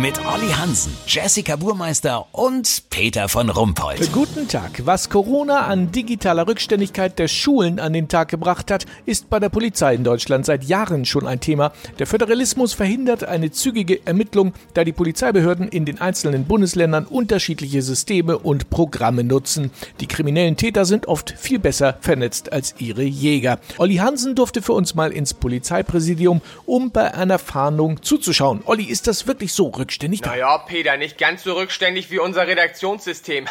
Mit 0.00 0.24
Olli 0.24 0.52
Hansen, 0.52 0.96
Jessica 1.08 1.56
Burmeister 1.56 2.26
und 2.30 2.84
Peter 2.88 3.28
von 3.28 3.50
Rumpold. 3.50 4.12
Guten 4.12 4.46
Tag. 4.46 4.82
Was 4.84 5.10
Corona 5.10 5.66
an 5.66 5.90
digitaler 5.90 6.46
Rückständigkeit 6.46 7.18
der 7.18 7.26
Schulen 7.26 7.80
an 7.80 7.94
den 7.94 8.06
Tag 8.06 8.28
gebracht 8.28 8.70
hat, 8.70 8.86
ist 9.06 9.28
bei 9.28 9.40
der 9.40 9.48
Polizei 9.48 9.96
in 9.96 10.04
Deutschland 10.04 10.46
seit 10.46 10.62
Jahren 10.62 11.04
schon 11.04 11.26
ein 11.26 11.40
Thema. 11.40 11.72
Der 11.98 12.06
Föderalismus 12.06 12.74
verhindert 12.74 13.24
eine 13.24 13.50
zügige 13.50 14.06
Ermittlung, 14.06 14.52
da 14.74 14.84
die 14.84 14.92
Polizeibehörden 14.92 15.66
in 15.66 15.84
den 15.84 16.00
einzelnen 16.00 16.44
Bundesländern 16.44 17.04
unterschiedliche 17.04 17.82
Systeme 17.82 18.38
und 18.38 18.70
Programme 18.70 19.24
nutzen. 19.24 19.72
Die 19.98 20.06
kriminellen 20.06 20.56
Täter 20.56 20.84
sind 20.84 21.08
oft 21.08 21.34
viel 21.36 21.58
besser 21.58 21.98
vernetzt 22.02 22.52
als 22.52 22.76
ihre 22.78 23.02
Jäger. 23.02 23.58
Olli 23.78 23.96
Hansen 23.96 24.36
durfte 24.36 24.62
für 24.62 24.74
uns 24.74 24.94
mal 24.94 25.10
ins 25.10 25.34
Polizeipräsidium, 25.34 26.40
um 26.66 26.92
bei 26.92 27.14
einer 27.14 27.40
Fahndung 27.40 28.00
zuzuschauen. 28.00 28.60
Olli, 28.64 28.84
ist 28.84 29.08
das 29.08 29.26
wirklich 29.26 29.52
so 29.52 29.66
rückständig? 29.88 30.20
Naja, 30.20 30.58
Peter, 30.58 30.98
nicht 30.98 31.16
ganz 31.16 31.42
so 31.42 31.54
rückständig 31.54 32.10
wie 32.10 32.18
unser 32.18 32.46
Redaktionssystem. 32.46 33.46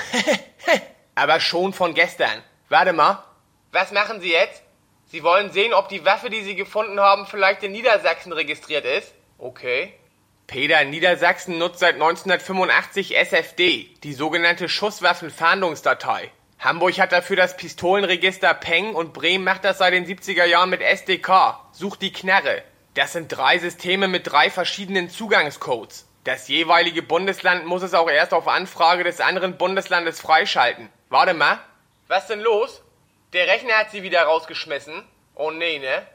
Aber 1.15 1.39
schon 1.39 1.73
von 1.73 1.95
gestern. 1.95 2.43
Warte 2.69 2.93
mal. 2.93 3.23
Was 3.71 3.91
machen 3.91 4.21
Sie 4.21 4.31
jetzt? 4.31 4.61
Sie 5.07 5.23
wollen 5.23 5.51
sehen, 5.51 5.73
ob 5.73 5.89
die 5.89 6.05
Waffe, 6.05 6.29
die 6.29 6.43
Sie 6.43 6.55
gefunden 6.55 6.99
haben, 6.99 7.25
vielleicht 7.25 7.63
in 7.63 7.71
Niedersachsen 7.71 8.33
registriert 8.33 8.85
ist? 8.85 9.13
Okay. 9.39 9.93
Peter, 10.45 10.83
Niedersachsen 10.83 11.57
nutzt 11.57 11.79
seit 11.79 11.95
1985 11.95 13.17
SFD, 13.17 13.89
die 14.03 14.13
sogenannte 14.13 14.69
Schusswaffenfahndungsdatei. 14.69 16.31
Hamburg 16.59 16.99
hat 16.99 17.11
dafür 17.11 17.35
das 17.35 17.57
Pistolenregister 17.57 18.53
Peng 18.53 18.93
und 18.93 19.13
Bremen 19.13 19.43
macht 19.43 19.63
das 19.65 19.79
seit 19.79 19.93
den 19.93 20.05
70er 20.05 20.45
Jahren 20.45 20.69
mit 20.69 20.81
SDK. 20.81 21.59
Sucht 21.71 22.01
die 22.01 22.13
Knarre. 22.13 22.63
Das 22.93 23.13
sind 23.13 23.29
drei 23.29 23.59
Systeme 23.59 24.07
mit 24.07 24.27
drei 24.27 24.49
verschiedenen 24.49 25.09
Zugangscodes. 25.09 26.07
Das 26.27 26.49
jeweilige 26.49 27.03
Bundesland 27.03 27.65
muss 27.67 27.83
es 27.83 27.93
auch 27.93 28.09
erst 28.09 28.33
auf 28.33 28.49
Anfrage 28.49 29.05
des 29.05 29.21
anderen 29.21 29.57
Bundeslandes 29.57 30.19
freischalten. 30.19 30.89
Warte 31.07 31.33
mal. 31.33 31.57
Was 32.09 32.27
denn 32.27 32.41
los? 32.41 32.83
Der 33.31 33.47
Rechner 33.47 33.75
hat 33.75 33.91
sie 33.91 34.03
wieder 34.03 34.23
rausgeschmissen. 34.23 35.07
Oh 35.35 35.51
nee, 35.51 35.79
ne? 35.79 36.05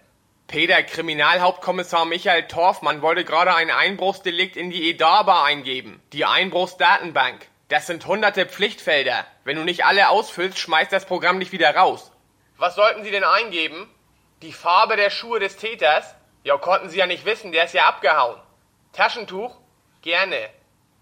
Peter, 0.48 0.82
Kriminalhauptkommissar 0.82 2.04
Michael 2.04 2.46
Torfmann 2.46 3.00
wollte 3.00 3.24
gerade 3.24 3.54
ein 3.54 3.70
Einbruchsdelikt 3.70 4.58
in 4.58 4.68
die 4.68 4.90
EDABA 4.90 5.44
eingeben. 5.44 6.02
Die 6.12 6.26
Einbruchsdatenbank. 6.26 7.46
Das 7.68 7.86
sind 7.86 8.04
hunderte 8.04 8.44
Pflichtfelder. 8.44 9.24
Wenn 9.44 9.56
du 9.56 9.64
nicht 9.64 9.86
alle 9.86 10.10
ausfüllst, 10.10 10.58
schmeißt 10.58 10.92
das 10.92 11.06
Programm 11.06 11.40
dich 11.40 11.52
wieder 11.52 11.74
raus. 11.74 12.12
Was 12.58 12.74
sollten 12.74 13.02
Sie 13.02 13.12
denn 13.12 13.24
eingeben? 13.24 13.88
Die 14.42 14.52
Farbe 14.52 14.96
der 14.96 15.08
Schuhe 15.08 15.40
des 15.40 15.56
Täters? 15.56 16.14
Ja, 16.44 16.58
konnten 16.58 16.90
Sie 16.90 16.98
ja 16.98 17.06
nicht 17.06 17.24
wissen, 17.24 17.50
der 17.50 17.64
ist 17.64 17.72
ja 17.72 17.86
abgehauen. 17.86 18.38
Taschentuch? 18.92 19.61
Gerne. 20.02 20.50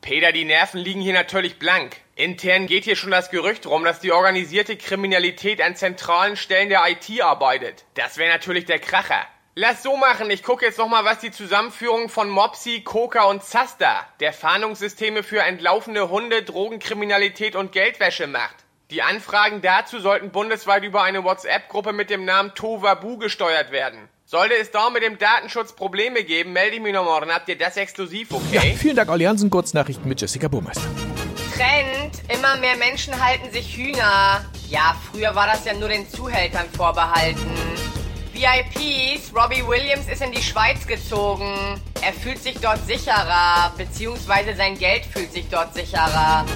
Peter, 0.03 0.31
die 0.31 0.45
Nerven 0.45 0.79
liegen 0.79 1.01
hier 1.01 1.15
natürlich 1.15 1.59
blank. 1.59 1.97
Intern 2.17 2.67
geht 2.67 2.85
hier 2.85 2.97
schon 2.97 3.11
das 3.11 3.31
Gerücht 3.31 3.67
rum, 3.67 3.83
dass 3.83 4.01
die 4.01 4.13
organisierte 4.13 4.77
Kriminalität 4.77 5.63
an 5.63 5.75
zentralen 5.75 6.37
Stellen 6.37 6.69
der 6.69 6.83
IT 6.87 7.23
arbeitet. 7.23 7.87
Das 7.95 8.19
wäre 8.19 8.31
natürlich 8.31 8.67
der 8.67 8.79
Kracher. 8.79 9.27
Lass 9.55 9.83
so 9.83 9.97
machen, 9.97 10.31
ich 10.31 10.43
gucke 10.43 10.67
jetzt 10.67 10.77
noch 10.77 10.89
mal, 10.89 11.07
was 11.07 11.19
die 11.19 11.31
Zusammenführung 11.31 12.11
von 12.11 12.29
Mopsi, 12.29 12.83
Coca 12.83 13.25
und 13.25 13.43
Zasta, 13.43 14.07
der 14.21 14.35
Fahndungssysteme 14.35 15.23
für 15.23 15.41
entlaufene 15.41 16.11
Hunde, 16.11 16.43
Drogenkriminalität 16.43 17.57
und 17.57 17.73
Geldwäsche 17.73 18.27
macht. 18.27 18.57
Die 18.91 19.01
Anfragen 19.01 19.63
dazu 19.63 19.99
sollten 19.99 20.31
bundesweit 20.31 20.85
über 20.85 21.03
eine 21.03 21.25
WhatsApp-Gruppe 21.25 21.95
mit 21.95 22.11
dem 22.11 22.27
Namen 22.27 22.55
Tovabu 22.55 23.17
gesteuert 23.17 23.73
werden. 23.73 24.11
Sollte 24.31 24.55
es 24.55 24.71
da 24.71 24.91
mit 24.91 25.03
dem 25.03 25.19
Datenschutz 25.19 25.73
Probleme 25.73 26.23
geben, 26.23 26.53
melde 26.53 26.77
ich 26.77 26.81
mich 26.81 26.93
noch 26.93 27.03
morgen. 27.03 27.33
Habt 27.33 27.49
ihr 27.49 27.59
das 27.59 27.77
exklusiv, 27.77 28.31
okay? 28.31 28.45
Ja, 28.53 28.61
vielen 28.77 28.95
Dank, 28.95 29.11
Olli 29.11 29.25
Hansen. 29.25 29.51
Kurznachrichten 29.51 30.09
mit 30.09 30.21
Jessica 30.21 30.47
Burmeister. 30.47 30.89
Trend, 31.57 32.13
immer 32.33 32.57
mehr 32.59 32.77
Menschen 32.77 33.21
halten 33.21 33.51
sich 33.51 33.77
Hühner. 33.77 34.45
Ja, 34.69 34.95
früher 35.11 35.35
war 35.35 35.49
das 35.49 35.65
ja 35.65 35.75
nur 35.75 35.89
den 35.89 36.09
Zuhältern 36.09 36.67
vorbehalten. 36.77 37.45
VIPs, 38.33 39.35
Robbie 39.35 39.67
Williams 39.67 40.07
ist 40.09 40.23
in 40.23 40.31
die 40.31 40.43
Schweiz 40.43 40.87
gezogen. 40.87 41.81
Er 42.01 42.13
fühlt 42.13 42.41
sich 42.41 42.57
dort 42.61 42.87
sicherer, 42.87 43.73
beziehungsweise 43.77 44.55
sein 44.55 44.79
Geld 44.79 45.07
fühlt 45.07 45.33
sich 45.33 45.49
dort 45.51 45.75
sicherer. 45.75 46.47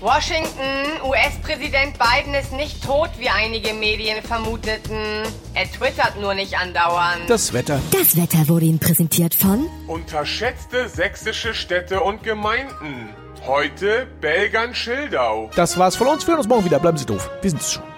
Washington, 0.00 1.02
US-Präsident 1.04 1.98
Biden 1.98 2.32
ist 2.32 2.52
nicht 2.52 2.82
tot, 2.82 3.10
wie 3.18 3.28
einige 3.28 3.74
Medien 3.74 4.22
vermuteten. 4.22 4.96
Er 5.52 5.70
twittert 5.70 6.18
nur 6.18 6.32
nicht 6.32 6.56
andauernd. 6.56 7.28
Das 7.28 7.52
Wetter. 7.52 7.78
Das 7.92 8.16
Wetter 8.16 8.48
wurde 8.48 8.64
Ihnen 8.64 8.78
präsentiert 8.78 9.34
von 9.34 9.68
Unterschätzte 9.88 10.88
sächsische 10.88 11.52
Städte 11.52 12.00
und 12.00 12.22
Gemeinden. 12.22 13.10
Heute 13.46 14.06
Belgern-Schildau. 14.22 15.50
Das 15.54 15.76
war's 15.76 15.96
von 15.96 16.06
uns. 16.06 16.26
Wir 16.26 16.32
hören 16.32 16.38
uns 16.38 16.48
morgen 16.48 16.64
wieder. 16.64 16.78
Bleiben 16.78 16.96
Sie 16.96 17.04
doof. 17.06 17.28
Wir 17.42 17.50
sind's 17.50 17.72
schon. 17.72 17.89